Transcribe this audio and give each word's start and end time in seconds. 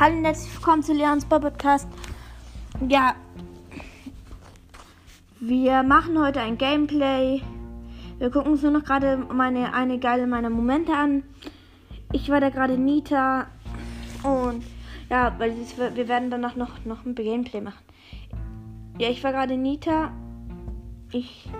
Hallo 0.00 0.16
und 0.16 0.24
herzlich 0.26 0.54
willkommen 0.54 0.84
zu 0.84 0.92
Leons 0.92 1.24
Podcast. 1.24 1.88
Ja, 2.88 3.16
wir 5.40 5.82
machen 5.82 6.16
heute 6.20 6.40
ein 6.40 6.56
Gameplay. 6.56 7.42
Wir 8.18 8.30
gucken 8.30 8.52
uns 8.52 8.62
nur 8.62 8.70
noch 8.70 8.84
gerade 8.84 9.16
meine 9.16 9.74
eine 9.74 9.98
geile 9.98 10.28
meiner 10.28 10.50
Momente 10.50 10.92
an. 10.92 11.24
Ich 12.12 12.30
war 12.30 12.40
da 12.40 12.50
gerade 12.50 12.78
Nita 12.78 13.48
und 14.22 14.62
ja, 15.10 15.34
weil 15.36 15.50
es, 15.60 15.76
wir 15.76 16.06
werden 16.06 16.30
danach 16.30 16.54
noch 16.54 16.84
noch 16.84 17.04
ein 17.04 17.16
Gameplay 17.16 17.60
machen. 17.60 17.84
Ja, 19.00 19.08
ich 19.08 19.24
war 19.24 19.32
gerade 19.32 19.56
Nita. 19.56 20.12
Ich 21.10 21.50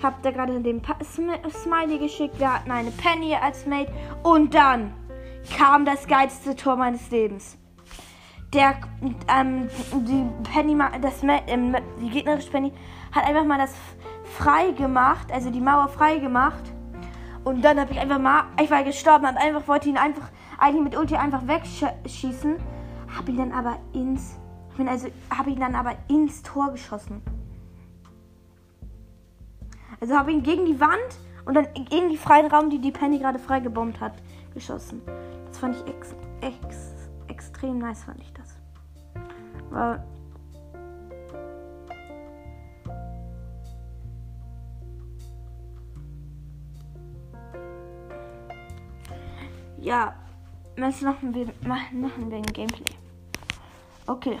habe 0.00 0.14
da 0.22 0.30
gerade 0.30 0.60
den 0.60 0.80
pa 0.80 0.96
Smiley 1.02 1.98
geschickt. 1.98 2.38
Wir 2.38 2.54
hatten 2.54 2.70
eine 2.70 2.92
Penny 2.92 3.34
als 3.34 3.66
Mate 3.66 3.90
und 4.22 4.54
dann 4.54 4.92
kam 5.56 5.84
das 5.84 6.06
geilste 6.06 6.54
Tor 6.54 6.76
meines 6.76 7.10
Lebens. 7.10 7.58
Der, 8.54 8.76
ähm, 9.26 9.68
die 9.92 10.24
Penny, 10.48 10.78
das, 11.02 11.22
ähm, 11.48 11.74
die 12.00 12.08
gegnerische 12.08 12.50
Penny 12.50 12.72
hat 13.10 13.24
einfach 13.24 13.44
mal 13.44 13.58
das 13.58 13.74
frei 14.38 14.70
gemacht, 14.70 15.32
also 15.32 15.50
die 15.50 15.60
Mauer 15.60 15.88
frei 15.88 16.18
gemacht. 16.18 16.62
Und 17.42 17.62
dann 17.62 17.80
habe 17.80 17.92
ich 17.92 17.98
einfach 17.98 18.20
mal, 18.20 18.44
ich 18.62 18.70
war 18.70 18.84
gestorben 18.84 19.26
und 19.26 19.36
einfach 19.36 19.66
wollte 19.66 19.88
ihn 19.88 19.98
einfach 19.98 20.28
eigentlich 20.58 20.84
mit 20.84 20.96
Ulti 20.96 21.16
einfach 21.16 21.42
wegschießen, 21.48 22.56
habe 23.16 23.30
ihn 23.30 23.38
dann 23.38 23.52
aber 23.52 23.76
ins, 23.92 24.38
bin 24.76 24.88
also 24.88 25.08
habe 25.36 25.50
ihn 25.50 25.58
dann 25.58 25.74
aber 25.74 25.96
ins 26.08 26.42
Tor 26.42 26.70
geschossen. 26.70 27.22
Also 30.00 30.16
habe 30.16 30.32
ihn 30.32 30.42
gegen 30.44 30.64
die 30.64 30.78
Wand 30.78 31.18
und 31.44 31.54
dann 31.54 31.66
gegen 31.74 32.08
die 32.08 32.16
freien 32.16 32.46
Raum, 32.46 32.70
die 32.70 32.78
die 32.78 32.92
Penny 32.92 33.18
gerade 33.18 33.38
frei 33.38 33.60
gebombt 33.60 34.00
hat, 34.00 34.14
geschossen. 34.54 35.02
Das 35.48 35.58
fand 35.58 35.76
ich 35.76 35.86
ex, 35.92 36.14
ex, 36.40 36.93
extrem 37.28 37.78
nice, 37.78 38.04
fand 38.04 38.20
ich 38.20 38.32
das. 38.32 38.58
Weil 39.70 40.02
Ja, 49.84 50.14
was 50.78 51.02
machen 51.02 51.34
wir, 51.34 51.46
machen 51.62 52.30
wir 52.30 52.38
ein 52.38 52.42
Gameplay. 52.42 52.96
Okay. 54.06 54.38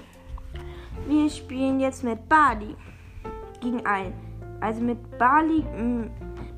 Wir 1.06 1.28
spielen 1.28 1.80
jetzt 1.80 2.02
mit 2.02 2.26
Bali 2.30 2.74
gegen 3.60 3.84
ein. 3.84 4.14
Also 4.60 4.80
mit 4.80 5.18
Bali, 5.18 5.62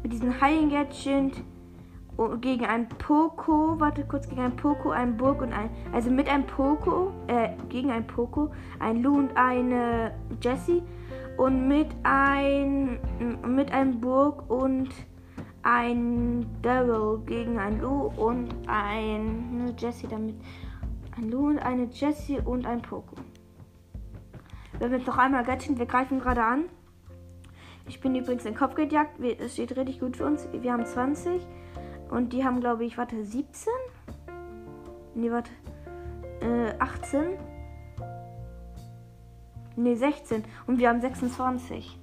mit 0.05 0.13
diesem 0.13 0.41
High 0.41 0.71
Gadget 0.71 1.43
gegen 2.41 2.65
ein 2.65 2.89
Poco, 2.89 3.79
warte 3.79 4.05
kurz, 4.05 4.29
gegen 4.29 4.41
ein 4.41 4.57
Poco, 4.57 4.91
ein 4.91 5.17
Burg 5.17 5.43
und 5.43 5.53
ein, 5.53 5.69
also 5.93 6.11
mit 6.11 6.29
einem 6.29 6.47
Poco, 6.47 7.13
äh, 7.27 7.51
gegen 7.69 7.91
ein 7.91 8.07
Poco, 8.07 8.51
ein 8.79 9.03
Lou 9.03 9.19
und 9.19 9.37
eine 9.37 10.13
Jessie 10.41 10.83
und 11.37 11.69
mit 11.69 11.89
ein, 12.05 12.99
mit 13.47 13.71
einem 13.71 14.01
Burg 14.01 14.49
und 14.51 14.89
ein 15.63 16.47
Daryl 16.63 17.21
gegen 17.27 17.59
ein 17.59 17.81
Lou 17.81 18.11
und 18.17 18.55
ein 18.67 19.75
Jessie 19.77 20.07
damit. 20.09 20.37
Ein 21.17 21.31
Lou 21.31 21.49
und 21.49 21.59
eine 21.59 21.85
Jessie 21.85 22.41
und 22.41 22.67
ein 22.67 22.81
Poco. 22.81 23.17
Wir 24.79 24.87
haben 24.87 24.95
jetzt 24.95 25.07
noch 25.07 25.19
einmal 25.19 25.45
Gatchen, 25.45 25.79
wir 25.79 25.87
greifen 25.87 26.21
gerade 26.21 26.43
an. 26.45 26.65
Ich 27.89 28.01
bin 28.01 28.15
übrigens 28.15 28.45
in 28.45 28.55
Kopf 28.55 28.75
gejagt, 28.75 29.21
es 29.21 29.55
steht 29.55 29.77
richtig 29.77 30.01
gut 30.01 30.17
für 30.17 30.27
uns. 30.27 30.49
Wir 30.53 30.73
haben 30.73 30.85
20. 30.85 31.47
Und 32.11 32.33
die 32.33 32.45
haben, 32.45 32.61
glaube 32.61 32.85
ich, 32.85 32.99
warte, 32.99 33.25
17? 33.25 33.73
Nee, 35.15 35.31
warte. 35.31 35.51
Äh, 36.41 36.75
18? 36.79 37.39
Nee, 39.77 39.95
16. 39.95 40.45
Und 40.67 40.79
wir 40.79 40.89
haben 40.89 41.01
26. 41.01 41.99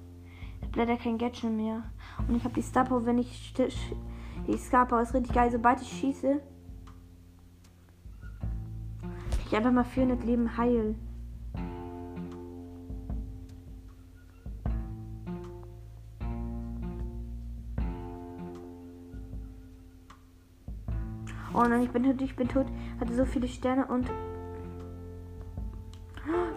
Ich 0.60 0.66
habe 0.66 0.78
leider 0.78 0.96
kein 0.96 1.18
Gadget 1.18 1.50
mehr. 1.50 1.82
Und 2.28 2.36
ich 2.36 2.44
habe 2.44 2.54
die 2.54 2.62
Star 2.62 2.84
Power, 2.84 3.04
wenn 3.06 3.18
ich. 3.18 3.54
Die 4.46 4.56
Power 4.86 5.00
ist 5.00 5.14
richtig 5.14 5.32
geil. 5.34 5.50
Sobald 5.50 5.80
ich 5.80 5.88
schieße. 5.88 6.40
Ich 9.46 9.56
einfach 9.56 9.72
mal 9.72 9.84
400 9.84 10.24
Leben 10.24 10.56
heil. 10.56 10.96
Oh 21.54 21.62
nein, 21.62 21.82
ich 21.82 21.90
bin 21.90 22.02
tot, 22.02 22.20
ich 22.20 22.34
bin 22.34 22.48
tot. 22.48 22.66
Hatte 23.00 23.14
so 23.14 23.24
viele 23.24 23.46
Sterne 23.46 23.86
und. 23.86 24.10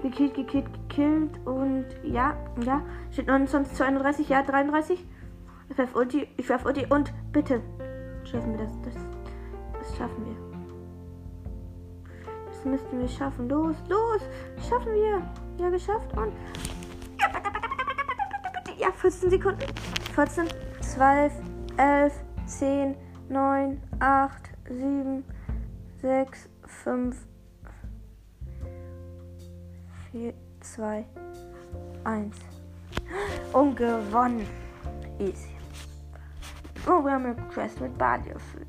Gekillt, 0.01 0.33
gekillt, 0.33 0.65
gekillt. 0.73 1.45
Und 1.45 1.85
ja, 2.03 2.35
ja. 2.63 2.81
Steht 3.11 3.27
29 3.27 3.77
zu 3.77 3.85
31, 3.85 4.29
ja, 4.29 4.41
33. 4.41 5.05
Ich 5.69 5.77
werf 5.77 5.95
Ulti, 5.95 6.27
ich 6.37 6.49
werf 6.49 6.65
Ulti 6.65 6.87
und 6.89 7.13
bitte. 7.31 7.61
Schaffen 8.23 8.57
wir 8.57 8.65
das. 8.65 8.81
Das, 8.81 8.93
das 9.79 9.97
schaffen 9.97 10.25
wir. 10.25 10.35
Das 12.47 12.65
müssten 12.65 12.99
wir 12.99 13.07
schaffen. 13.07 13.49
Los, 13.49 13.75
los. 13.87 14.21
Schaffen 14.67 14.93
wir. 14.93 15.21
Ja, 15.59 15.69
geschafft. 15.69 16.11
Und. 16.17 16.33
Ja, 18.77 18.91
14 18.91 19.29
Sekunden. 19.29 19.61
14, 20.15 20.47
12, 20.81 21.33
11, 21.77 22.13
10, 22.47 22.95
9, 23.29 23.81
8, 23.99 24.56
7, 24.67 25.23
6, 26.01 26.49
5, 26.83 27.27
4, 30.11 30.33
2, 30.59 31.05
1. 32.03 32.35
Und 33.53 33.75
gewonnen. 33.75 34.45
Easy. 35.19 35.49
Oh, 36.85 37.03
wir 37.03 37.11
haben 37.11 37.25
eine 37.25 37.35
Quest 37.49 37.81
mit 37.81 37.97
Badi 37.97 38.29
erfüllt. 38.29 38.67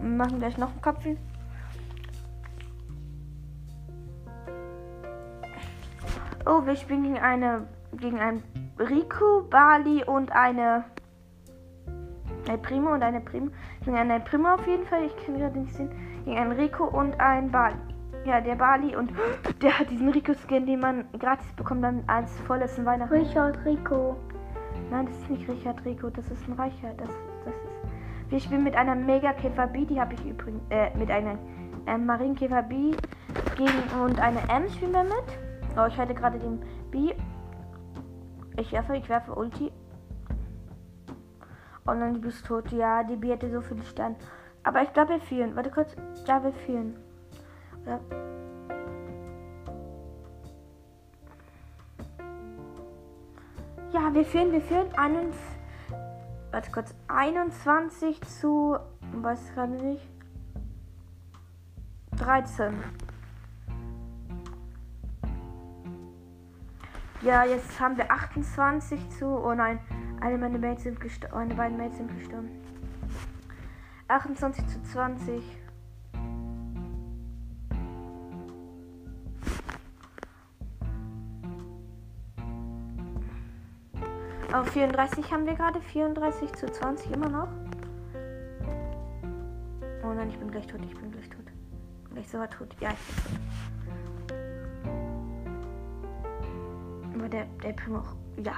Wir 0.00 0.10
machen 0.10 0.38
gleich 0.38 0.58
noch 0.58 0.70
einen 0.70 0.82
Kopf. 0.82 1.04
Oh, 6.46 6.64
wir 6.64 6.76
spielen 6.76 7.02
gegen 7.02 7.18
eine 7.18 7.66
gegen 7.96 8.18
ein 8.18 8.42
Rico, 8.78 9.42
Bali 9.42 10.04
und 10.04 10.32
eine 10.32 10.84
ein 12.48 12.62
Primo 12.62 12.92
und 12.92 13.02
eine 13.02 13.20
Primo. 13.20 13.50
Gegen 13.84 13.96
einen 13.96 14.22
Primo 14.24 14.54
auf 14.54 14.66
jeden 14.66 14.84
Fall. 14.86 15.04
Ich 15.04 15.26
kann 15.26 15.38
gerade 15.38 15.58
nicht 15.58 15.74
sehen. 15.74 15.90
Gegen 16.24 16.38
einen 16.38 16.52
Rico 16.52 16.84
und 16.84 17.18
ein 17.20 17.50
Bali. 17.50 17.76
Ja, 18.24 18.40
der 18.40 18.56
Bali 18.56 18.96
und 18.96 19.12
der 19.62 19.78
hat 19.78 19.90
diesen 19.90 20.08
Rico-Skin, 20.08 20.66
den 20.66 20.80
man 20.80 21.04
gratis 21.18 21.52
bekommt 21.54 21.84
dann 21.84 22.02
als 22.06 22.38
vorletzten 22.40 22.84
Weihnachten. 22.84 23.14
Richard 23.14 23.64
Rico. 23.64 24.16
Nein, 24.90 25.06
das 25.06 25.16
ist 25.18 25.30
nicht 25.30 25.48
Richard 25.48 25.84
Rico, 25.84 26.10
das 26.10 26.30
ist 26.30 26.48
ein 26.48 26.54
Reicher. 26.54 26.94
Das, 26.96 27.10
das 27.44 27.54
ist. 27.54 27.78
Wir 28.30 28.40
spielen 28.40 28.64
mit 28.64 28.76
einer 28.76 28.94
Mega 28.94 29.32
Käfer 29.32 29.66
B, 29.66 29.86
die 29.86 30.00
habe 30.00 30.14
ich 30.14 30.24
übrigens, 30.26 30.62
äh, 30.68 30.94
mit 30.98 31.10
einer 31.10 31.38
äh, 31.86 31.96
Marienkäfer 31.96 32.62
B 32.62 32.92
gegen 33.56 34.02
und 34.02 34.20
eine 34.20 34.40
M 34.48 34.68
spielen 34.68 34.92
wir 34.92 35.04
mit. 35.04 35.38
Oh, 35.76 35.86
ich 35.86 35.96
halte 35.96 36.14
gerade 36.14 36.38
den 36.38 36.60
B. 36.90 37.14
Ich 38.58 38.72
werfe, 38.72 38.96
ich 38.96 39.08
werfe 39.08 39.34
Ulti. 39.34 39.72
Dann 41.94 42.20
bist 42.20 42.42
du 42.48 42.60
tot. 42.60 42.72
Ja, 42.72 43.02
die 43.02 43.16
B 43.16 43.30
hätte 43.30 43.50
so 43.50 43.60
viele 43.60 43.84
Sterne. 43.84 44.16
Aber 44.62 44.82
ich 44.82 44.92
glaube, 44.92 45.14
wir 45.14 45.20
führen. 45.20 45.56
Warte 45.56 45.70
kurz. 45.70 45.94
Ja, 46.26 46.42
wir 46.42 46.52
führen. 46.52 46.96
Oder 47.84 48.00
ja, 53.92 54.12
wir 54.12 54.24
führen, 54.24 54.52
wir 54.52 54.60
führen. 54.60 54.94
21, 54.94 55.40
warte 56.50 56.70
kurz. 56.70 56.94
21 57.08 58.20
zu. 58.22 58.76
Weiß 59.12 59.54
gerade 59.54 59.72
nicht. 59.72 60.08
13. 62.16 62.74
Ja, 67.22 67.44
jetzt 67.44 67.80
haben 67.80 67.96
wir 67.96 68.10
28 68.10 69.10
zu. 69.10 69.26
Oh 69.26 69.54
nein. 69.54 69.80
Alle 70.20 70.36
meine 70.36 70.58
Mates 70.58 70.82
sind 70.82 71.00
gestorben. 71.00 71.36
Meine 71.36 71.54
beiden 71.54 71.78
Mates 71.78 71.98
sind 71.98 72.14
gestorben. 72.18 72.50
28 74.08 74.66
zu 74.66 74.82
20. 74.82 75.42
Auf 84.52 84.68
34 84.70 85.30
haben 85.30 85.46
wir 85.46 85.54
gerade. 85.54 85.80
34 85.80 86.52
zu 86.54 86.66
20 86.66 87.12
immer 87.12 87.28
noch. 87.28 87.48
Oh 90.02 90.12
nein, 90.14 90.30
ich 90.30 90.38
bin 90.38 90.50
gleich 90.50 90.66
tot. 90.66 90.80
Ich 90.84 90.96
bin 90.96 91.12
gleich 91.12 91.28
tot. 91.28 91.44
Gleich 92.10 92.28
sogar 92.28 92.50
tot. 92.50 92.74
Ja, 92.80 92.90
ich 92.90 92.98
bin 92.98 93.16
tot. 93.24 94.38
Aber 97.14 97.28
der, 97.28 97.44
der 97.62 97.72
Primo. 97.74 98.02
Ja. 98.42 98.54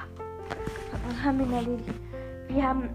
Haben 1.25 1.41
ihn 1.41 1.53
erledigt. 1.53 1.95
Wir 2.49 2.69
haben. 2.69 2.89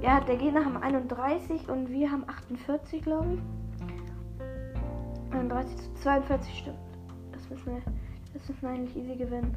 Ja, 0.00 0.20
der 0.20 0.36
Gegner 0.36 0.64
haben 0.64 0.76
31 0.76 1.68
und 1.68 1.88
wir 1.90 2.10
haben 2.10 2.24
48, 2.28 3.02
glaube 3.02 3.34
ich. 3.34 3.40
39 5.32 5.76
zu 5.76 5.94
42 6.02 6.58
stimmt. 6.58 6.76
Das 7.32 7.48
müssen 7.48 7.66
wir, 7.66 7.82
das 8.32 8.48
müssen 8.48 8.62
wir 8.62 8.68
eigentlich 8.68 8.96
easy 8.96 9.16
gewinnen. 9.16 9.54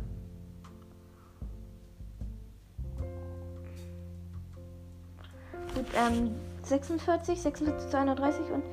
Gut, 5.73 5.85
ähm, 5.95 6.31
46, 6.63 7.41
46 7.41 7.89
zu 7.89 7.97
31 7.97 8.51
und 8.51 8.63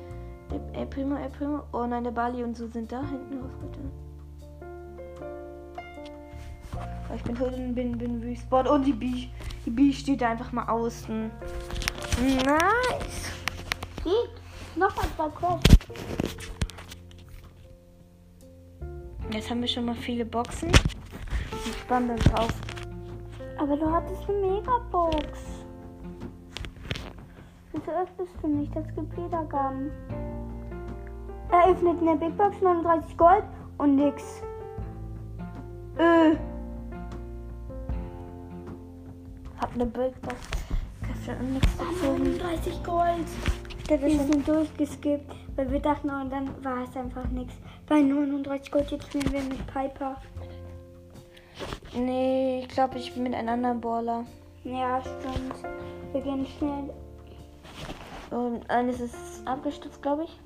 der 0.51 0.79
El 0.79 0.85
Primo, 0.87 1.15
El 1.15 1.29
Primo. 1.29 1.63
Oh 1.73 1.85
nein, 1.85 2.03
der 2.03 2.11
Bali 2.11 2.43
und 2.43 2.55
so 2.55 2.67
sind 2.67 2.91
da 2.91 3.01
hinten 3.01 3.43
aufgetan. 3.43 3.91
Ich 7.15 7.23
bin 7.23 7.35
tot 7.35 7.51
bin, 7.51 7.97
bin 7.97 8.23
respawned. 8.23 8.69
Und 8.69 8.83
die 8.85 8.93
B, 8.93 9.27
die 9.65 9.69
B 9.69 9.91
steht 9.91 10.23
einfach 10.23 10.51
mal 10.51 10.67
außen. 10.67 11.31
Nice. 12.45 13.31
Geht. 14.03 14.75
Noch 14.75 14.95
ein 14.97 15.33
Quest. 15.35 15.87
Jetzt 19.31 19.49
haben 19.49 19.61
wir 19.61 19.67
schon 19.67 19.85
mal 19.85 19.95
viele 19.95 20.25
Boxen. 20.25 20.71
Ich 21.65 21.77
spann 21.81 22.07
das 22.07 22.33
auf. 22.33 22.53
Aber 23.57 23.77
du 23.77 23.91
hattest 23.91 24.27
eine 24.27 24.37
Megabox. 24.39 25.39
Wieso 27.71 27.91
öffnest 27.91 28.33
du 28.41 28.47
nicht? 28.47 28.75
Das 28.75 28.85
gibt 28.95 29.15
Wiedergaben. 29.15 29.91
Er 31.51 31.69
öffnet 31.69 32.01
eine 32.01 32.15
Big 32.15 32.35
Box, 32.37 32.59
39 32.61 33.17
Gold 33.17 33.43
und 33.77 33.95
nix. 33.95 34.41
Äh. 35.97 36.35
Eine 39.73 39.85
Big 39.85 40.21
Box. 40.21 40.35
Gezogen. 41.01 41.59
39 42.39 42.83
Gold. 42.83 43.27
Der 43.89 44.01
Wir 44.01 44.17
sind 44.17 44.47
durchgeskippt, 44.47 45.35
weil 45.55 45.71
wir 45.71 45.79
dachten, 45.79 46.09
oh, 46.09 46.21
und 46.21 46.31
dann 46.31 46.63
war 46.63 46.83
es 46.83 46.95
einfach 46.95 47.27
nichts. 47.29 47.53
Bei 47.87 48.01
39 48.01 48.71
Gold, 48.71 48.91
jetzt 48.91 49.07
spielen 49.07 49.31
wir 49.31 49.41
mit 49.41 49.67
Piper. 49.67 50.15
Nee, 51.93 52.61
ich 52.61 52.69
glaube, 52.69 52.97
ich 52.97 53.13
bin 53.13 53.23
mit 53.23 53.35
einem 53.35 53.49
anderen 53.49 53.81
Baller. 53.81 54.25
Ja, 54.63 55.01
stimmt. 55.01 55.55
Wir 56.13 56.21
gehen 56.21 56.47
schnell. 56.57 56.89
Und 58.31 58.69
eines 58.69 58.99
ist 58.99 59.45
abgestürzt, 59.45 60.01
glaube 60.01 60.23
ich. 60.23 60.39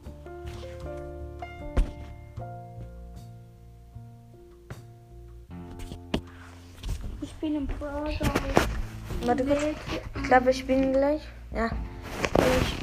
Wir 7.20 7.28
spielen 7.28 7.68
Brother. 7.68 8.77
Warte 9.26 9.46
kurz. 9.46 9.60
Ich 10.16 10.24
glaube, 10.24 10.46
wir 10.48 10.54
spielen 10.54 10.94
gleich. 10.94 11.22
Ja. 11.54 11.70
Ich. 12.38 12.76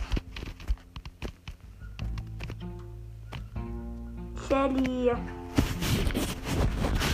Shelly. 4.49 5.13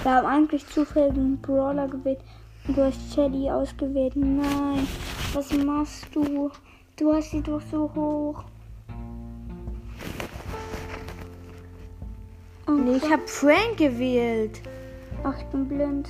Wir 0.03 0.13
haben 0.13 0.27
eigentlich 0.27 0.67
zufällig 0.67 1.13
einen 1.13 1.41
Brawler 1.41 1.87
gewählt. 1.89 2.21
Und 2.67 2.77
du 2.77 2.85
hast 2.85 3.15
Shelly 3.15 3.51
ausgewählt. 3.51 4.17
Nein. 4.17 4.87
Was 5.33 5.53
machst 5.53 6.07
du? 6.13 6.51
Du 6.97 7.13
hast 7.15 7.31
sie 7.31 7.43
doch 7.43 7.61
so 7.71 7.91
hoch. 7.95 8.45
Oh, 12.67 12.73
Nee, 12.73 12.97
ich 12.97 13.11
habe 13.11 13.27
Frank 13.27 13.77
gewählt. 13.77 14.61
Ach, 15.23 15.35
ich 15.39 15.45
bin 15.47 15.69
blind. 15.69 16.09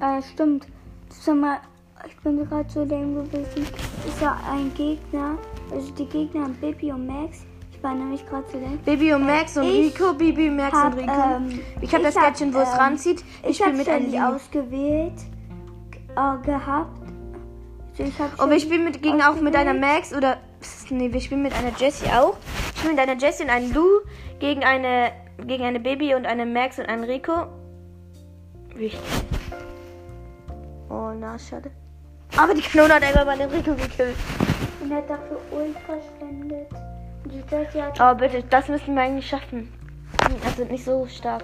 Ah, 0.00 0.20
stimmt. 0.22 0.66
Sag 1.10 1.36
mal, 1.36 1.58
ich 2.06 2.16
bin 2.18 2.48
gerade 2.48 2.68
so 2.70 2.80
lame 2.84 3.22
gewesen. 3.24 3.66
Ist 4.06 4.20
ja 4.20 4.38
ein 4.50 4.72
Gegner. 4.74 5.36
Also 5.70 5.92
die 5.92 6.06
Gegner 6.06 6.42
haben 6.44 6.54
Baby 6.60 6.92
und 6.92 7.06
Max. 7.06 7.44
Ich 7.72 7.82
war 7.82 7.94
nämlich 7.94 8.24
gerade 8.26 8.44
so 8.50 8.58
lame. 8.58 8.76
Baby 8.84 9.12
und 9.14 9.24
Max 9.26 9.56
und 9.56 9.64
Ich 9.64 9.94
Rico. 9.94 10.12
Baby, 10.14 10.50
Max 10.50 10.76
hab, 10.76 10.92
und 10.92 11.00
Rico. 11.00 11.12
ähm, 11.12 11.60
ich 11.80 11.92
habe 11.92 12.04
das 12.04 12.16
hab, 12.16 12.24
Gadget, 12.34 12.54
wo 12.54 12.58
es 12.58 12.70
ähm, 12.70 12.76
ranzieht. 12.76 13.24
Ich, 13.42 13.50
Ich 13.50 13.56
spiele 13.58 13.76
mit 13.76 13.88
einem 13.88 14.14
ausgewählt 14.22 15.20
äh, 16.16 16.46
gehabt. 16.46 17.00
Also 17.90 18.02
ich 18.04 18.18
hab 18.18 18.42
Und 18.42 18.50
wir 18.50 18.60
spielen 18.60 18.84
mit, 18.84 19.02
gegen 19.02 19.20
auch 19.22 19.34
mit 19.40 19.54
einer 19.56 19.72
ausgewählt. 19.72 19.94
Max 19.94 20.14
oder. 20.14 20.36
Nee, 20.90 21.12
wir 21.12 21.20
spielen 21.20 21.42
mit 21.42 21.52
einer 21.54 21.72
Jessie 21.76 22.06
auch. 22.06 22.36
Ich 22.72 22.78
spiele 22.80 22.94
mit 22.94 23.02
einer 23.02 23.20
Jessie 23.20 23.42
und 23.44 23.50
einem 23.50 23.72
Lou 23.72 23.86
gegen 24.38 24.62
eine, 24.62 25.10
gegen 25.46 25.64
eine 25.64 25.80
Baby 25.80 26.14
und 26.14 26.24
eine 26.26 26.46
Max 26.46 26.78
und 26.78 26.86
einen 26.86 27.04
Rico. 27.04 27.46
Wichtig. 28.74 29.00
Oh, 30.88 31.10
na, 31.18 31.38
schade. 31.38 31.70
Aber 32.36 32.54
die 32.54 32.62
Kanone 32.62 32.94
hat 32.94 33.02
einfach 33.02 33.36
den 33.36 33.50
Rico 33.50 33.74
gekillt. 33.74 34.16
Und 34.80 34.90
er 34.90 34.98
hat 34.98 35.10
dafür 35.10 35.40
Ult 35.50 35.76
verschwendet. 35.80 36.68
Und 37.24 37.32
die 37.32 37.54
Jessie 37.54 37.82
hat 37.82 38.00
Aber 38.00 38.20
bitte, 38.20 38.42
das 38.48 38.68
müssen 38.68 38.94
wir 38.94 39.02
eigentlich 39.02 39.28
schaffen. 39.28 39.72
Wir 40.28 40.50
sind 40.52 40.70
nicht 40.70 40.84
so 40.84 41.06
stark. 41.06 41.42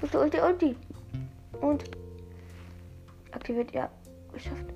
Ulti, 0.00 0.16
Ulti, 0.16 0.40
Ulti. 0.40 0.76
Und. 1.60 1.84
Aktiviert, 3.32 3.72
ja. 3.72 3.90
Geschafft. 4.32 4.66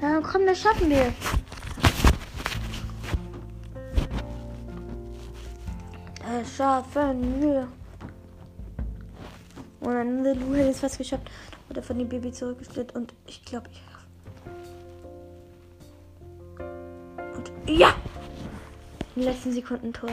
Dann 0.00 0.22
komm, 0.22 0.46
das 0.46 0.60
schaffen 0.60 0.90
wir. 0.90 1.12
Das 6.22 6.56
schaffen 6.56 7.40
wir. 7.40 7.68
Und 9.80 9.94
dann 9.94 10.24
Lu 10.24 10.54
hätte 10.54 10.70
es 10.70 10.80
fast 10.80 10.98
geschafft. 10.98 11.28
Oder 11.68 11.82
von 11.82 11.98
dem 11.98 12.08
Baby 12.08 12.32
zurückgestellt. 12.32 12.94
Und 12.94 13.12
ich 13.26 13.44
glaube, 13.44 13.68
ich. 13.72 13.82
Und 17.36 17.52
ja! 17.66 17.94
Im 19.16 19.22
letzten 19.22 19.52
Sekunden 19.52 19.92
Tor. 19.92 20.10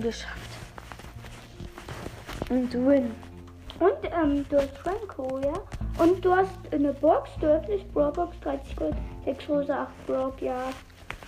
Geschafft. 0.00 0.50
Und 2.50 2.72
win. 2.72 3.27
Und 3.80 3.92
ähm, 4.04 4.44
du 4.48 4.56
hast 4.56 4.76
Franco, 4.78 5.38
ja? 5.38 5.54
Und 6.02 6.24
du 6.24 6.34
hast 6.34 6.50
eine 6.72 6.92
Box, 6.94 7.30
du 7.40 7.46
öffnest 7.46 7.92
Brawlbox 7.92 8.38
30 8.40 8.76
Gold, 8.76 8.96
6 9.24 9.48
Rose, 9.48 9.72
8 9.72 10.06
Brock, 10.06 10.42
ja. 10.42 10.70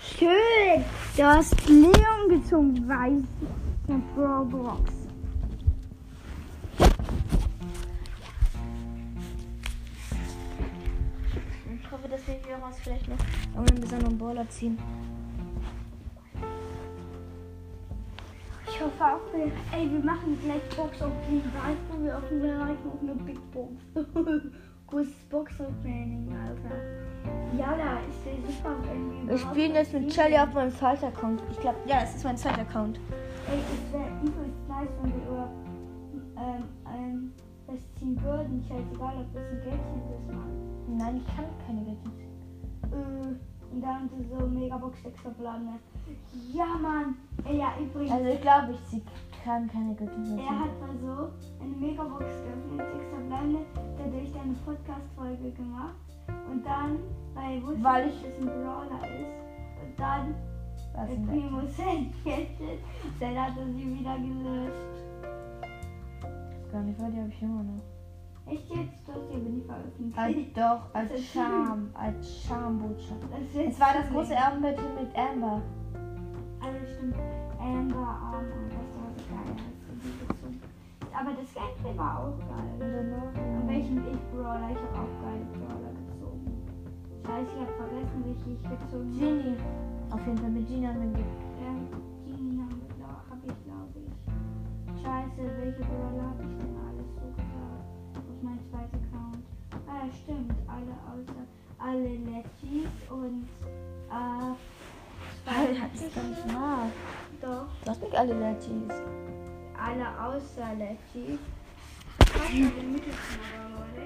Schön! 0.02 0.84
Du 1.16 1.22
hast 1.22 1.68
Leon 1.68 2.28
gezogen, 2.28 2.88
weiß. 2.88 3.22
Eine 3.88 4.02
Brawlbox. 4.16 4.92
Ich 11.74 11.90
hoffe, 11.92 12.08
dass 12.08 12.26
wir 12.26 12.34
hieraus 12.34 12.76
vielleicht 12.82 13.08
noch 13.08 13.16
irgendeinen 13.54 13.80
besonderen 13.80 14.18
Baller 14.18 14.48
ziehen. 14.48 14.78
Ich 18.80 18.86
hoffe 18.86 19.04
auch, 19.04 19.34
wir, 19.34 19.52
ey, 19.78 19.92
wir 19.92 20.00
machen 20.00 20.38
gleich 20.42 20.62
Box 20.74 21.02
Opening, 21.02 21.42
weißt 21.44 21.84
du, 21.92 22.02
wir 22.02 22.16
öffnen 22.16 22.40
gleich 22.40 22.78
noch 22.82 23.02
eine 23.02 23.14
Big 23.26 23.50
Box. 23.50 23.74
Großes 24.86 25.24
Box 25.28 25.60
Opening, 25.60 26.34
Alter. 26.34 26.76
Ja, 27.58 27.76
da 27.76 28.00
ist 28.08 28.24
der 28.24 28.50
super 28.50 28.76
irgendwie. 28.88 29.28
Wir 29.28 29.36
spielen 29.36 29.74
jetzt 29.74 29.92
mit 29.92 30.10
Shelly 30.10 30.38
auf 30.38 30.54
meinem 30.54 30.72
Falter-Account. 30.72 31.42
Ich 31.50 31.60
glaube, 31.60 31.76
ja, 31.84 32.04
es 32.04 32.14
ist 32.14 32.24
mein 32.24 32.38
zweiter 32.38 32.62
Account. 32.62 32.98
Ey, 33.50 33.58
es 33.58 33.92
wäre 33.92 34.08
übelst 34.22 34.66
nice, 34.66 34.88
wenn 35.02 35.12
wir 35.12 35.28
über 35.28 35.50
ähm, 36.38 36.64
ähm, 36.86 37.32
das 37.66 37.80
ziehen 37.98 38.18
würden. 38.22 38.64
Scheißegal, 38.66 39.14
ob 39.18 39.34
das 39.34 39.42
ein 39.42 39.60
Geldchen 39.60 40.02
ist, 40.16 40.34
Mann. 40.34 40.96
Nein, 40.96 41.16
ich 41.18 41.36
kann 41.36 41.44
keine 41.66 41.84
Gadgets. 41.84 42.16
Äh, 42.92 43.50
und 43.72 43.82
dann 43.82 44.08
so 44.28 44.46
Megabox 44.46 45.04
extra 45.04 45.30
verbleibende. 45.30 45.74
Ja, 46.52 46.66
Mann. 46.80 47.16
Ja, 47.48 47.72
übrigens. 47.80 48.12
Also 48.12 48.28
ich 48.28 48.40
glaube, 48.40 48.72
ich 48.72 48.80
sie 48.88 49.02
kann 49.44 49.68
keine 49.68 49.94
Gadgets. 49.94 50.30
er 50.30 50.58
hat 50.60 50.80
mal 50.80 50.96
so 51.00 51.30
eine 51.62 51.76
Megabox 51.76 52.24
geöffnet, 52.24 52.80
extra 52.94 53.16
verbleibende, 53.16 53.60
dadurch 53.96 54.34
eine 54.40 54.54
Podcast-Folge 54.64 55.50
gemacht. 55.52 55.94
Und 56.50 56.64
dann, 56.64 56.98
weil 57.34 57.56
er 57.56 57.62
wusste, 57.62 57.84
Weil 57.84 58.06
dass 58.06 58.14
es 58.14 58.38
ein 58.38 58.46
Brawler 58.46 59.02
ist. 59.04 59.34
Und 59.82 59.98
dann 59.98 60.34
Was 60.94 61.06
der 61.08 61.16
denn? 61.16 61.26
Primo 61.26 61.60
Gadget, 62.24 62.80
dann 63.18 63.38
hat 63.40 63.56
er 63.56 63.66
sie 63.66 63.98
wieder 63.98 64.16
gelöscht. 64.18 64.96
Gar 66.72 66.82
nicht, 66.82 67.00
weil 67.00 67.10
die 67.10 67.18
habe 67.18 67.28
ich 67.28 67.42
immer 67.42 67.62
noch. 67.62 67.82
Echt 68.46 68.68
jetzt? 68.68 69.06
Du 69.06 69.12
hast 69.12 69.28
sie 69.28 69.34
aber 69.34 69.48
nie 69.48 69.62
veröffentlicht. 69.62 70.18
Als, 70.18 70.36
doch, 70.54 70.92
Das 70.92 71.10
als 71.10 71.32
Charme, 71.32 71.90
als 71.94 72.44
Charmbotschaft. 72.44 73.22
Das 73.30 73.40
ist 73.40 73.72
Es 73.72 73.80
war 73.80 73.94
das 73.94 74.10
große 74.10 74.34
Erbenbattle 74.34 74.84
mit 75.00 75.16
Amber. 75.16 75.62
Stimmt. 76.70 77.16
Amber 77.58 77.98
Arm 77.98 78.44
und 78.46 78.70
das 78.70 78.88
war 78.94 79.10
so 79.16 79.22
geil. 79.28 79.56
Die. 79.90 81.14
Aber 81.14 81.30
das 81.34 81.52
Gameplay 81.52 81.98
war 81.98 82.20
auch 82.20 82.38
geil. 82.38 82.72
Und 82.78 83.68
welchen 83.68 83.98
ich 83.98 84.20
Brawler? 84.30 84.70
Ich 84.70 84.78
habe 84.78 84.94
auch 85.02 85.14
geile 85.22 85.44
Brawler 85.52 85.92
gezogen. 85.98 86.46
Scheiße, 87.26 87.50
ich 87.54 87.60
habe 87.60 87.72
vergessen, 87.76 88.24
welche 88.24 88.50
ich 88.54 88.62
gezogen 88.62 89.10
habe. 89.10 89.18
Genie. 89.18 89.56
Auf 90.10 90.26
jeden 90.26 90.38
Fall 90.38 90.50
mit 90.50 90.68
haben 90.68 91.00
wir 91.02 91.10
ge- 91.18 91.34
Ja, 91.60 91.72
Genie 92.24 92.60
habe 92.62 93.30
hab 93.30 93.40
ich, 93.44 93.58
glaube 93.64 93.96
ich. 93.98 95.02
Scheiße, 95.02 95.42
welche 95.58 95.82
Brawler 95.82 96.30
habe 96.30 96.42
ich 96.42 96.54
denn 96.56 96.76
alles 96.86 97.10
so 97.18 97.26
gesagt? 97.34 97.82
Auf 98.16 98.42
meinem 98.42 98.62
zweiten 98.70 98.96
Account. 99.04 99.42
Ah, 99.86 100.06
ja, 100.06 100.12
stimmt. 100.12 100.54
Alle 100.66 100.94
außer 101.10 101.42
alle 101.82 102.16
Legis 102.16 102.92
und 103.10 103.48
das 106.00 106.08
ist 106.08 106.14
ganz 106.14 106.38
nah. 106.52 106.90
Doch, 107.40 107.66
Du 107.84 107.90
hast 107.90 108.02
nicht 108.02 108.14
alle 108.14 108.34
Legis. 108.34 108.92
alle 109.78 110.06
außer 110.22 110.74
Legis. 110.74 111.38
In 112.52 112.74
den 112.76 112.92
Mittelzimmer, 112.92 113.70
Leute? 113.76 114.04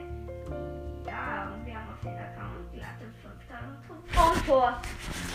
Ja, 1.06 1.52
und 1.52 1.66
wir 1.66 1.74
haben 1.74 1.88
auf 1.92 2.00
den 2.00 2.16
Account 2.16 2.72
glatte 2.72 3.06
5000 3.22 4.38
Und 4.38 4.46
Tor. 4.46 4.80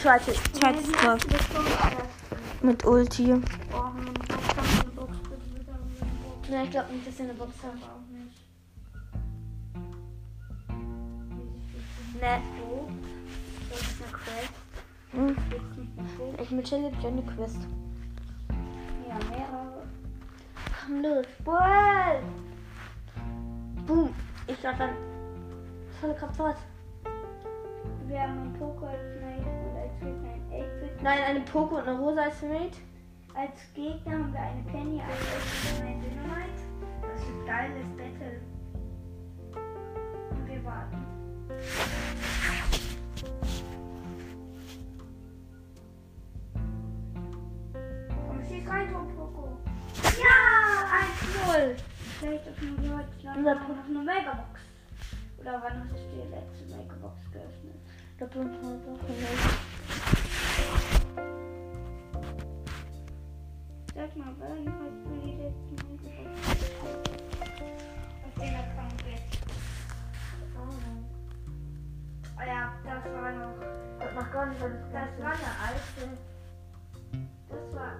Zweite, 0.01 0.33
zweites 0.53 0.91
Tor. 0.91 1.17
Mit 2.61 2.85
Ulti. 2.85 3.33
Oh, 3.33 3.77
haben 3.77 3.97
wir 3.97 4.09
eine 4.09 4.19
Box, 4.19 4.47
haben 4.49 4.67
wir 4.67 4.81
eine 4.81 4.91
Box, 4.91 5.17
bitte, 5.19 5.35
bitte, 5.53 5.71
haben 5.71 5.89
wir 5.95 6.01
eine 6.01 6.11
Box. 6.23 6.49
Ne, 6.49 6.63
ich 6.63 6.71
glaube 6.71 6.93
nicht, 6.93 7.07
dass 7.07 7.17
wir 7.17 7.25
eine 7.25 7.33
Box 7.35 7.53
haben. 7.63 7.83
auch 7.83 8.05
nicht. 8.11 8.37
Ne. 12.21 12.41
So. 12.59 12.89
Das 13.69 13.81
ist 13.81 14.01
eine 14.03 14.11
Quest. 14.11 14.53
Hm. 15.11 15.35
Eine? 15.35 16.41
Ich 16.41 16.51
mit 16.51 16.67
Shelly 16.67 16.83
hab 16.83 16.99
ich 16.99 17.05
auch 17.05 17.11
eine 17.11 17.23
Quest. 17.23 17.67
Ja, 19.07 19.15
mehrere. 19.29 19.83
Komm 20.85 21.01
los. 21.01 21.25
Boah. 21.43 22.19
Boom. 23.87 24.13
Ich 24.47 24.59
glaub 24.59 24.77
dann. 24.77 24.91
Volle 25.99 26.15
Kraft 26.15 26.35
fort. 26.35 26.57
Wir 28.07 28.21
haben 28.21 28.39
einen 28.39 28.53
Poco 28.53 28.85
als 28.85 29.15
Mate 29.21 29.49
und 29.49 29.77
als 29.77 29.99
Gegner 29.99 30.29
ein 30.29 30.41
8-Bit. 30.51 31.03
Nein, 31.03 31.19
eine 31.27 31.41
Poco 31.41 31.75
und 31.77 31.87
eine 31.87 31.99
Rosa 31.99 32.23
als 32.23 32.41
Mate. 32.41 32.77
Als 33.35 33.73
Gegner 33.73 34.13
haben 34.13 34.33
wir 34.33 34.39
eine 34.39 34.63
Penny, 34.63 35.01
eine 35.01 35.13
8-Bit 35.13 35.79
und 35.79 35.87
ein 35.87 36.01
Dynamite. 36.01 36.63
Das 37.01 37.21
ist 37.21 37.29
ein 37.29 37.45
geiles 37.45 37.87
Battle. 37.97 38.38
Vielleicht 52.19 52.49
auf 52.49 52.61
nur 52.61 52.75
Deutschland 52.75 53.43
noch 53.43 53.85
eine 53.85 53.99
Megabox. 53.99 54.59
Oder 55.37 55.61
wann 55.63 55.83
hast 55.83 55.93
du 55.93 55.97
die 56.11 56.27
letzte 56.29 56.65
Megabox 56.75 57.31
geöffnet? 57.31 57.79
Doppel 58.19 58.41
und 58.41 58.55
Rosa. 58.57 58.99
Sag 63.95 64.15
mal, 64.17 64.35
wann 64.37 64.67
hast 64.67 64.99
du 65.05 65.11
die 65.23 65.37
letzte 65.37 65.71
Megabox 66.03 66.41
Auf 68.25 68.35
den 68.35 68.55
Account 68.55 69.01
jetzt. 69.07 69.39
Oh 72.37 72.41
ja, 72.45 72.73
das 72.83 73.13
war 73.13 73.31
noch. 73.31 73.55
Das 73.97 74.13
macht 74.13 74.31
gar 74.33 74.45
nicht, 74.47 74.61
das 74.61 74.71
Das 74.91 75.23
war 75.23 75.31
eine 75.31 75.51
alte. 75.67 76.17
Das 77.47 77.75
war 77.75 77.93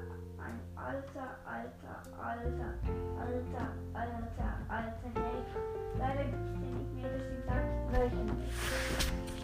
alter, 0.86 1.38
alter, 1.46 1.96
alter, 2.18 2.72
alter, 3.20 3.68
alter, 3.94 4.50
alter 4.70 5.12
Hack. 5.16 5.50
Leider 5.98 6.24
gibt 6.24 6.46
es 6.46 6.60
den 6.60 6.78
nicht 6.78 6.94
mehr, 6.96 7.10
deswegen 7.14 7.44
sag 7.46 7.64
ich 7.68 7.92
Welchen? 7.92 8.28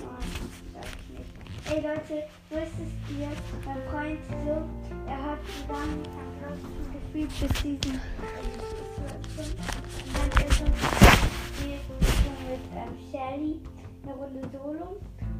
Nein, 0.01 0.29
sag 0.73 0.85
ich 0.85 1.09
nicht. 1.17 1.31
Ey 1.67 1.79
Leute, 1.81 2.17
wusstet 2.49 2.91
ihr, 3.09 3.31
mein 3.65 3.81
Freund 3.89 4.21
so, 4.45 4.55
er 5.07 5.19
hat 5.23 5.39
so 5.45 5.73
lange 5.73 6.05
am 6.15 6.29
Klassen 6.39 6.75
gespielt 6.93 7.31
bis 7.39 7.61
diesen 7.61 7.95
und 7.95 9.51
dann 10.13 10.29
ist 10.45 10.59
gespielt 10.59 11.85
mit 12.47 12.63
ähm, 12.75 12.93
Shelly 13.11 13.61
eine 14.03 14.13
Runde 14.13 14.41
Solo 14.53 14.97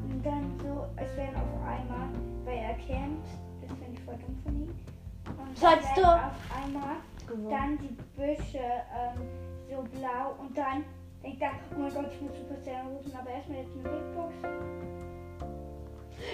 und 0.10 0.25
dann 0.25 0.46
so, 0.60 0.88
als 0.98 1.16
wären 1.16 1.36
auf 1.36 1.62
einmal, 1.66 2.10
weil 2.44 2.58
er 2.58 2.74
campt, 2.74 3.28
das 3.62 3.78
finde 3.78 3.94
ich 3.94 4.04
voll 4.04 4.16
dumm 4.16 4.38
von 4.44 4.56
ihm. 4.56 4.95
Und 5.27 5.62
werden 5.62 5.79
du- 5.96 6.03
auf 6.03 6.32
einmal 6.63 6.96
Gewonnen. 7.27 7.50
dann 7.50 7.77
die 7.77 7.96
Büsche 8.17 8.60
ähm, 8.60 9.22
so 9.70 9.82
blau 9.98 10.36
und 10.39 10.58
dann 10.58 10.84
denkt 11.24 11.41
er, 11.41 11.51
oh 11.75 11.79
mein 11.79 11.94
Gott, 11.94 12.05
ich 12.12 12.22
muss 12.22 12.38
Supercell 12.38 12.75
anrufen, 12.75 13.12
aber 13.20 13.29
erstmal 13.32 13.58
jetzt 13.60 13.72
eine 13.74 13.84
Big 13.89 14.15
Box. 14.15 14.34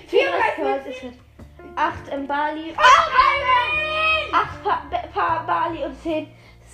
34 0.08 1.04
mit 1.04 1.14
8 1.76 2.08
im 2.14 2.28
Bali. 2.28 2.74
Oh 2.74 4.34
mein 4.34 4.42
8 4.42 4.64
pa 4.64 4.82
Ba- 4.90 5.08
pa 5.14 5.44
Bali 5.44 5.84
und 5.86 5.96
10, 6.02 6.28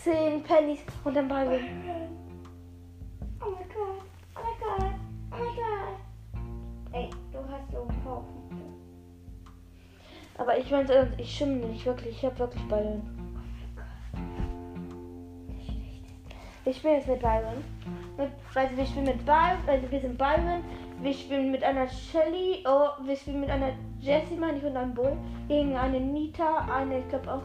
10 0.03 0.43
Pennies 0.43 0.79
und 1.03 1.13
dann 1.15 1.27
Bali. 1.27 1.59
Oh 3.41 3.45
mein 3.51 3.69
Gott, 3.69 4.03
oh 4.35 4.39
mein 4.43 4.59
Gott, 4.59 4.93
oh 5.31 5.35
mein 5.35 5.55
Gott. 5.55 6.93
Ey, 6.93 7.09
du 7.31 7.39
hast 7.51 7.71
so 7.71 7.81
ein 7.87 8.03
paar 8.03 8.21
Punkte. 8.21 8.46
Aber 10.37 10.57
ich 10.57 10.69
meinte, 10.69 11.11
ich 11.17 11.35
schimmel 11.35 11.69
nicht 11.69 11.85
wirklich. 11.85 12.17
Ich 12.17 12.25
habe 12.25 12.37
wirklich 12.39 12.63
Byron. 12.67 13.01
Wir 16.63 16.73
spielen 16.73 16.95
jetzt 16.95 17.07
mit 17.07 17.21
Byron. 17.21 17.63
Mit, 18.17 18.29
also 18.53 18.77
wir 18.77 18.85
spielen 18.85 19.05
mit 19.05 19.25
Byron, 19.25 19.57
also 19.67 19.89
wir 19.89 20.01
sind 20.01 20.17
Byron. 20.17 20.63
Wir 21.01 21.13
spielen 21.13 21.51
mit 21.51 21.63
einer 21.63 21.87
Shelly, 21.87 22.63
oh, 22.67 22.89
wir 23.05 23.15
spielen 23.15 23.41
mit 23.41 23.49
einer 23.49 23.71
Jessie, 23.99 24.35
meine 24.35 24.57
ich, 24.57 24.63
und 24.63 24.75
einem 24.75 24.93
Bull. 24.93 25.15
Gegen 25.47 25.77
eine 25.77 25.99
Nita, 25.99 26.67
eine, 26.73 26.99
ich 26.99 27.07
glaube 27.07 27.33
auch. 27.35 27.43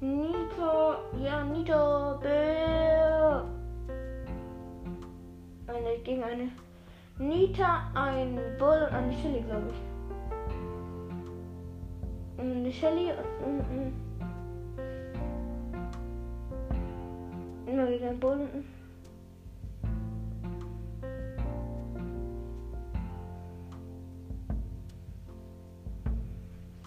Nito, 0.00 0.94
ja, 1.22 1.44
Nito, 1.44 2.18
Bill. 2.20 3.44
Eine, 5.66 5.98
gegen 6.02 6.22
eine 6.22 6.48
Nita, 7.18 7.90
ein 7.94 8.38
Bull 8.58 8.86
und 8.88 8.94
eine 8.94 9.12
Shelly, 9.12 9.42
glaube 9.42 9.70
ich. 9.70 9.87
Und 12.38 12.52
eine 12.56 12.72
Shelly 12.72 13.10
und. 13.10 13.44
und, 13.44 13.60
und 13.68 13.94
immer 17.66 17.88
wieder 17.88 18.12
und. 18.14 18.40
ein- 18.40 18.64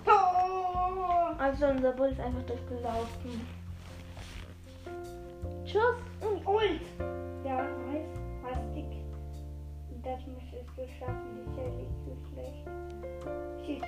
Oh! 0.05 1.35
Also 1.37 1.67
unser 1.67 1.91
Bull 1.91 2.09
ist 2.09 2.19
einfach 2.19 2.43
durchgelaufen. 2.43 3.41
Tschüss. 5.65 5.81
Und 6.21 6.45
Ult! 6.47 6.81
Ja, 7.45 7.63
nice. 7.63 8.07
Hastig. 8.43 8.85
Das 10.03 10.19
müsstest 10.25 10.69
du 10.77 10.87
schaffen, 10.97 11.29
die 11.35 11.55
Shelly 11.55 11.83
ist 11.83 12.03
zu 12.03 12.11
schlecht. 12.33 12.67
Schieß. 13.65 13.83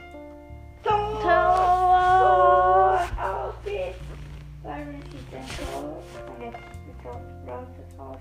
Tor! 0.84 1.22
Tor! 1.22 3.00
Auf 3.22 3.56
geht's! 3.64 4.00
Byron 4.64 5.02
schießt 5.12 5.34
ein 5.34 5.48
Tor. 5.58 6.04
Und 6.28 6.42
jetzt 6.42 6.58
ist 6.58 7.06
raus, 7.06 7.22
raus, 7.48 7.68
ist 7.88 8.00
raus. 8.00 8.20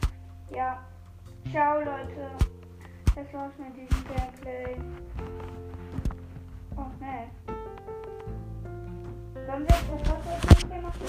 Ja. 0.50 0.78
Ciao, 1.50 1.78
Leute. 1.80 2.30
Das 3.14 3.34
war's 3.34 3.52
mit 3.58 3.76
diesem 3.76 4.04
Gameplay. 4.06 4.76
Oh, 6.76 6.86
ne. 7.00 7.30
Sollen 9.46 9.66
wir 9.68 9.76
jetzt 9.76 9.90
das 9.90 10.64
Wasser 10.64 10.80
machen? 10.80 11.00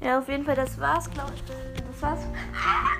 Ja, 0.00 0.18
auf 0.18 0.28
jeden 0.28 0.44
Fall, 0.44 0.54
das 0.54 0.78
war's, 0.78 1.10
glaube 1.10 1.32
ich. 1.34 1.42
Das 1.44 2.02
war's. 2.02 2.20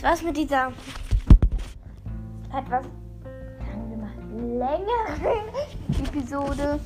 Das 0.00 0.12
war's 0.12 0.22
mit 0.22 0.36
dieser 0.38 0.68
etwas, 2.56 2.86
sagen 3.58 3.90
wir 3.90 3.98
mal, 3.98 4.58
längeren 4.58 5.44
Episode. 6.02 6.80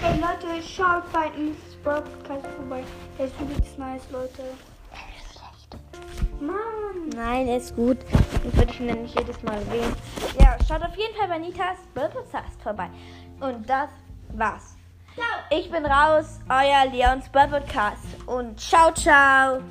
Hey 0.00 0.18
Leute, 0.18 0.62
schaut 0.62 1.12
bei 1.12 1.26
East 1.38 1.84
Podcast 1.84 2.46
vorbei. 2.56 2.82
Der 3.18 3.26
ist 3.26 3.38
übelst 3.38 3.78
nice, 3.78 4.10
Leute. 4.10 4.44
Mann. 6.40 7.10
Nein, 7.14 7.48
ist 7.48 7.76
gut. 7.76 7.98
Ich 8.46 8.56
würde 8.56 8.72
ihn 8.82 9.02
nicht 9.02 9.18
jedes 9.18 9.42
Mal 9.42 9.56
erwähnen. 9.56 9.94
Ja, 10.40 10.56
schaut 10.66 10.82
auf 10.82 10.96
jeden 10.96 11.14
Fall 11.16 11.28
bei 11.28 11.38
Nitas 11.38 11.76
Podcast 11.92 12.62
vorbei. 12.62 12.88
Und 13.40 13.68
das 13.68 13.90
war's. 14.32 14.75
Ich 15.50 15.70
bin 15.70 15.86
raus, 15.86 16.40
euer 16.48 16.90
Leons 16.90 17.28
Podcast. 17.28 18.04
Und 18.26 18.60
ciao, 18.60 18.92
ciao. 18.92 19.62